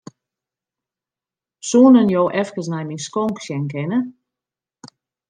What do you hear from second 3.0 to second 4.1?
skonk sjen kinne?